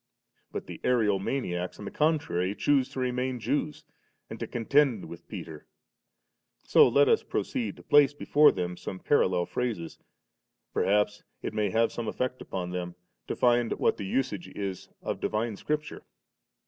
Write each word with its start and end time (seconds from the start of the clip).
But, 0.51 0.65
the 0.65 0.79
Ario 0.83 1.21
maniacs 1.21 1.77
on 1.77 1.85
the 1.85 1.91
contranr 1.91 2.57
choose 2.57 2.89
to 2.89 2.99
remain 2.99 3.39
Jews, 3.39 3.83
and 4.31 4.39
to 4.39 4.47
contend 4.47 5.05
with 5.05 5.27
Peter; 5.27 5.67
so 6.63 6.87
let 6.87 7.07
us 7.07 7.21
proceed 7.21 7.75
to 7.75 7.83
place 7.83 8.11
before 8.11 8.51
them 8.51 8.77
some 8.77 8.97
parallel 8.99 9.45
phrases; 9.45 9.99
perhaps 10.73 11.21
it 11.43 11.53
may 11.53 11.69
have 11.69 11.91
some 11.91 12.07
effect 12.07 12.41
upon 12.41 12.71
them, 12.71 12.95
to 13.27 13.35
find 13.35 13.73
what 13.73 13.97
the 13.97 14.07
usage 14.07 14.47
is 14.47 14.89
of 15.03 15.19
divine 15.21 15.55
Scripture. 15.55 16.01